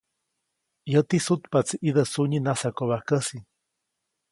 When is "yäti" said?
0.91-1.17